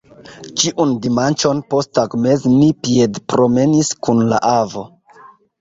[0.61, 4.89] Ĉiun dimanĉon posttagmeze ni piedpromenis kun la avo.